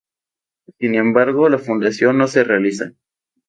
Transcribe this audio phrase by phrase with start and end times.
[0.79, 2.93] Sin embargo, la fundación no se realiza.